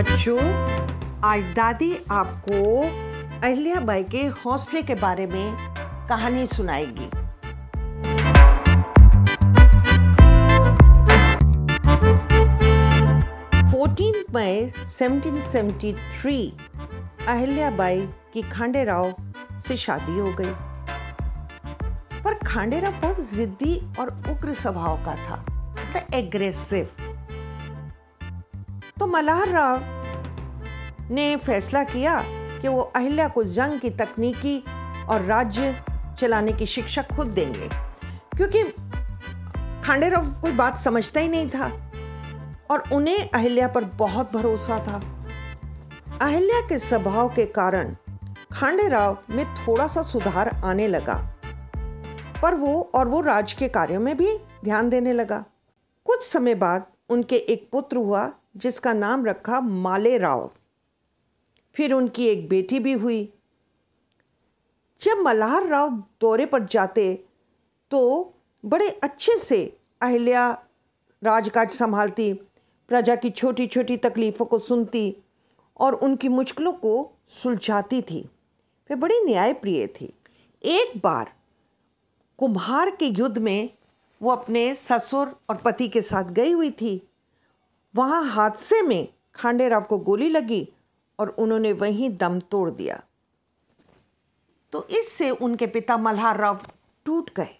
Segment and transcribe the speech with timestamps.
[0.00, 0.40] बच्चों,
[1.24, 2.58] आज दादी आपको
[3.46, 5.56] अहिल्याबाई के हौसले के बारे में
[6.08, 7.08] कहानी सुनाएगी।
[13.72, 16.52] फोर्टीन मई 1773
[17.28, 18.00] अहिल्याबाई
[18.34, 19.14] की खांडेराव
[19.66, 20.54] से शादी हो गई।
[22.22, 25.44] पर खांडेराव बहुत जिद्दी और उग्र स्वभाव का था
[26.14, 26.88] एग्रेसिव
[29.00, 29.99] तो मल्हार राव
[31.10, 34.64] ने फैसला किया कि वो अहिल्या को जंग की तकनीकी
[35.08, 35.84] और राज्य
[36.18, 37.68] चलाने की शिक्षा खुद देंगे।
[38.36, 38.62] क्योंकि
[39.86, 41.90] खांडेराव कोई बात समझता ही नहीं था
[42.70, 45.26] और उन्हें अहिल्या पर बहुत भरोसा था।
[46.22, 47.96] अहिल्या के स्वभाव के कारण
[48.52, 51.36] खांडेराव में थोड़ा सा सुधार आने लगा।
[52.42, 55.44] पर वो और वो राज के कार्यों में भी ध्यान देने लगा।
[56.04, 60.50] कुछ समय बाद उनके एक पुत्र हुआ जिसका नाम रखा माले राव।
[61.74, 63.22] फिर उनकी एक बेटी भी हुई।
[65.00, 65.90] जब मल्हार राव
[66.20, 67.12] दौरे पर जाते
[67.90, 68.00] तो
[68.64, 69.64] बड़े अच्छे से
[70.00, 70.50] अहिल्या
[71.22, 72.32] राजकाज संभालती,
[72.88, 75.16] प्रजा की छोटी छोटी तकलीफ़ों को सुनती
[75.80, 76.92] और उनकी मुश्किलों को
[77.32, 78.20] सुलझाती थी।
[78.90, 80.12] वे बड़ी न्यायप्रिय थी।
[80.62, 81.32] एक बार
[82.38, 83.70] कुम्हार के युद्ध में
[84.20, 87.00] वो अपने ससुर और पति के साथ गई हुई थी।
[87.94, 90.66] वहाँ हादसे में खांडेराव को गोली लगी
[91.20, 93.02] और उन्होंने वहीं दम तोड़ दिया।
[94.72, 96.60] तो इससे उनके पिता मल्हार राव
[97.06, 97.56] टूट गए।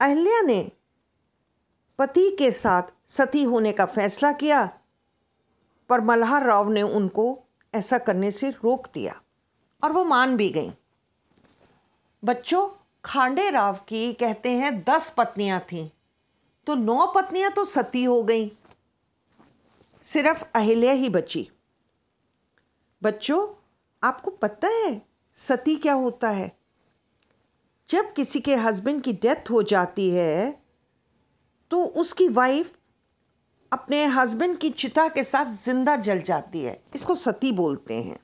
[0.00, 0.60] अहल्या ने
[1.98, 4.64] पति के साथ सती होने का फैसला किया,
[5.90, 7.38] पर मल्हार राव ने उनको
[7.74, 9.20] ऐसा करने से रोक दिया
[9.82, 10.70] और वो मान भी गई।
[12.22, 12.68] बच्चों,
[13.04, 15.88] खांडे राव की कहते हैं दस पत्नियाँ थीं
[16.66, 18.46] तो नौ पत्नियाँ तो सती हो गई।
[20.06, 21.48] सिर्फ़ अहिल्या ही बची।
[23.02, 23.46] बच्चों,
[24.02, 25.00] आपको पता है,
[25.38, 26.50] सती क्या होता है?
[27.88, 30.50] जब किसी के हस्बैंड की डेथ हो जाती है
[31.70, 32.72] तो उसकी वाइफ
[33.72, 38.18] अपने हस्बैंड की चिता के साथ ज़िंदा जल जाती है। इसको सती बोलते हैं।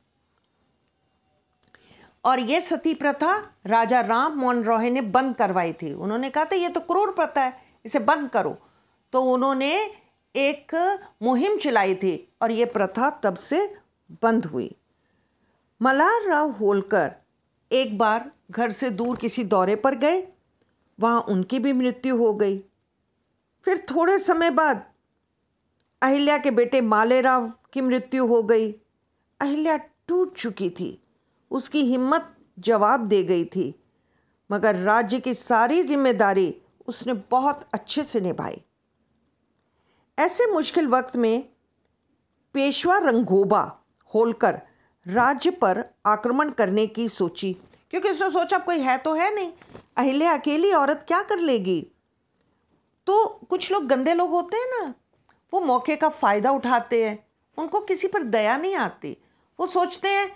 [2.24, 3.32] और ये सती प्रथा
[3.66, 7.40] राजा राम मोहन रॉय ने बंद करवाई थी। उन्होंने कहा था, ये तो क्रूर प्रथा
[7.40, 8.56] है, इसे बंद करो।
[9.12, 9.74] तो उन्होंने
[10.34, 10.74] एक
[11.22, 13.66] मुहिम चलाई थी और ये प्रथा तब से
[14.22, 14.74] बंद हुई।
[15.80, 17.12] मलार राव होलकर
[17.70, 20.22] एक बार घर से दूर किसी दौरे पर गए।
[20.98, 22.58] वहाँ उनकी भी मृत्यु हो गई।
[23.66, 24.84] फिर थोड़े समय बाद
[26.02, 28.70] अहिल्या के बेटे मालेराव की मृत्यु हो गई।
[29.40, 30.98] अहिल्या टूट चुकी थी।
[31.50, 33.74] उसकी हिम्मत जवाब दे गई थी।
[34.50, 36.54] मगर राज्य की सारी ज़िम्मेदारी
[36.86, 38.62] उसने बहुत अच्छे से निभाई।
[40.22, 41.42] ऐसे मुश्किल वक्त में
[42.54, 43.60] पेशवा रंगोबा
[44.10, 44.60] होलकर
[45.06, 47.52] राज्य पर आक्रमण करने की सोची।
[47.92, 49.50] क्योंकि उसने सोचा कोई है तो है नहीं।
[49.96, 51.80] अहिल्या अकेली औरत क्या कर लेगी?
[53.06, 54.92] तो कुछ लोग गंदे लोग होते हैं ना,
[55.52, 57.18] वो मौके का फ़ायदा उठाते हैं।
[57.58, 59.16] उनको किसी पर दया नहीं आती।
[59.58, 60.30] वो सोचते हैं,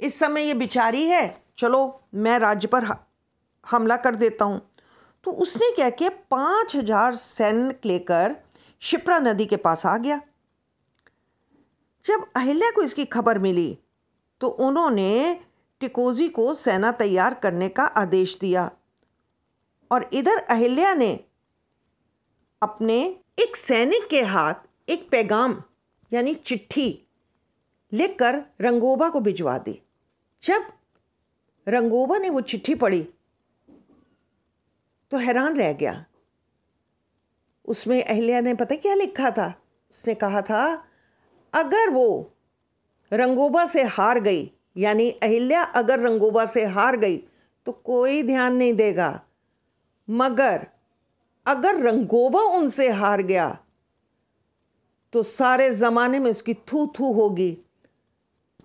[0.00, 2.86] इस समय ये बिचारी है, चलो मैं राज्य पर
[3.66, 4.60] हमला कर देता हूँ।
[5.24, 6.10] तो उसने क्या किया?
[6.30, 8.36] पाँच हज़ार सैनिक लेकर
[8.82, 10.20] शिप्रा नदी के पास आ गया।
[12.04, 13.78] जब अहिल्या को इसकी खबर मिली
[14.40, 15.40] तो उन्होंने
[15.80, 18.70] टिकोजी को सेना तैयार करने का आदेश दिया
[19.90, 21.12] और इधर अहिल्या ने
[22.62, 22.98] अपने
[23.38, 24.54] एक सैनिक के हाथ
[24.88, 25.62] एक पैगाम,
[26.12, 26.88] यानी चिट्ठी
[27.92, 29.80] लिखकर रंगोबा को भिजवा दी।
[30.42, 30.72] जब
[31.66, 33.02] रंगोबा ने वो चिट्ठी पढ़ी
[35.12, 36.04] तो हैरान रह गया
[37.70, 39.48] उसमें अहल्या ने पता क्या लिखा था?
[39.90, 40.62] उसने कहा था,
[41.52, 42.32] अगर वो
[43.12, 47.16] रंगोबा से हार गई, यानी अहिल्या अगर रंगोबा से हार गई
[47.66, 49.20] तो कोई ध्यान नहीं देगा।
[50.08, 50.66] मगर
[51.46, 53.58] अगर रंगोबा उनसे हार गया
[55.12, 57.50] तो सारे ज़माने में उसकी थू थू होगी।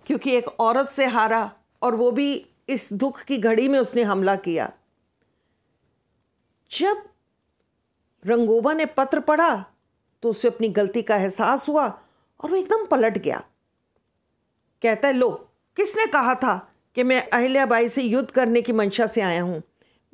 [0.06, 1.50] क्योंकि एक औरत से हारा
[1.82, 4.72] और वो भी इस दुख की घड़ी में उसने हमला किया।
[6.70, 7.02] जब
[8.26, 9.64] रंगोबा ने पत्र पढ़ा
[10.22, 11.86] तो उसे अपनी गलती का एहसास हुआ
[12.40, 13.44] और वो एकदम पलट गया।
[14.82, 19.20] कहता है, लो, किसने कहा था कि मैं अहिल्याबाई से युद्ध करने की मंशा से
[19.20, 19.62] आया हूँ?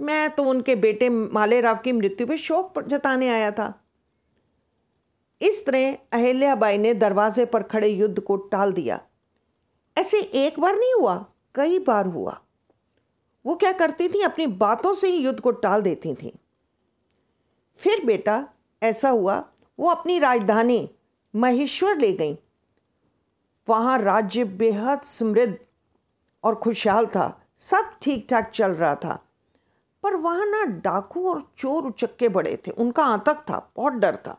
[0.00, 3.84] मैं तो उनके बेटे मालेराव की मृत्यु पर शोक जताने आया था।
[5.42, 9.00] इस तरह अहिल्याबाई ने दरवाजे पर खड़े युद्ध को टाल दिया।
[9.98, 12.40] ऐसे एक बार नहीं हुआ, कई बार हुआ।
[13.46, 14.22] वो क्या करती थी?
[14.22, 16.38] अपनी बातों से ही युद्ध को टाल देती थी।
[17.82, 18.48] फिर बेटा,
[18.82, 19.44] ऐसा हुआ,
[19.78, 20.90] वो अपनी राजधानी
[21.36, 22.38] महेश्वर ले गई।
[23.68, 25.58] वहाँ राज्य बेहद समृद्ध
[26.44, 29.26] और खुशहाल था, सब ठीक ठाक चल रहा था।
[30.02, 34.38] पर वहाँ ना डाकू और चोर उचक्के बड़े थे, उनका आतंक था, बहुत डर था।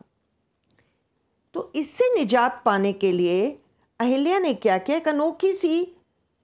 [1.54, 3.60] तो इससे निजात पाने के लिए
[4.00, 5.96] अहिल्या ने क्या किया एक अनोखी सी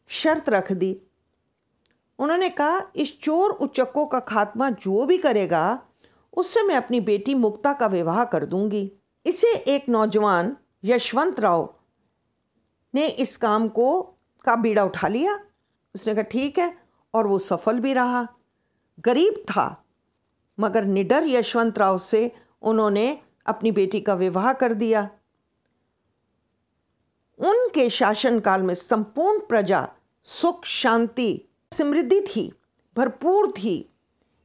[0.08, 1.00] शर्त रख दी।
[2.18, 5.82] उन्होंने कहा, इस चोर उचक्कों का खात्मा जो भी करेगा
[6.32, 8.92] उससे मैं अपनी बेटी मुक्ता का विवाह कर दूँगी।
[9.26, 11.74] इसे एक नौजवान यशवंत राव
[12.94, 14.02] ने इस काम को,
[14.44, 15.44] का बीड़ा उठा लिया।
[15.94, 16.78] उसने कहा, ठीक है।
[17.14, 18.28] और वो सफल भी रहा।
[19.00, 19.84] गरीब था,
[20.60, 25.10] मगर निडर यशवंत राव से उन्होंने अपनी बेटी का विवाह कर दिया।
[27.38, 29.92] उनके शासनकाल में संपूर्ण प्रजा
[30.24, 32.52] सुख, शांति, समृद्धि थी,
[32.96, 33.94] भरपूर थी।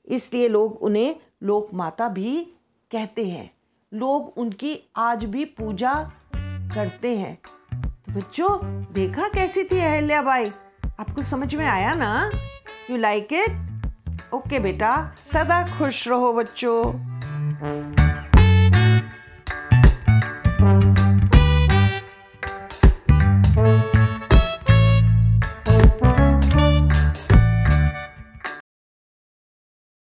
[0.06, 1.16] इसलिए लोग उन्हें
[1.46, 2.54] लोक माता भी
[2.92, 3.52] कहते हैं।
[3.94, 6.12] लोग उनकी आज भी पूजा
[6.76, 7.40] करते हैं।
[7.76, 10.46] तो बच्चों, देखा कैसी थी अहल्या बाई?
[11.00, 12.32] आपको समझ में आया ना?
[12.92, 17.15] यू लाइक इट ओके बेटा, सदा खुश रहो बच्चों।